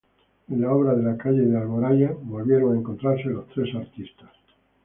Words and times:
En 0.49 0.61
la 0.61 0.71
obra 0.73 0.95
de 0.95 1.03
la 1.03 1.15
calle 1.15 1.45
de 1.45 1.55
Alboraya 1.55 2.09
volvieron 2.23 2.73
a 2.75 2.79
encontrarse 2.79 3.25
los 3.29 3.45
tres 3.49 3.75
artistas. 3.75 4.31